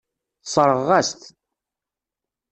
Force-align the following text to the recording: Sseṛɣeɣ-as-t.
Sseṛɣeɣ-as-t. 0.43 1.21